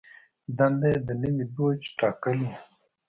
دنده 0.57 0.87
یې 0.93 0.99
د 1.07 1.09
نوي 1.21 1.45
دوج 1.55 1.81
ټاکل 1.99 2.37
و. 2.47 2.51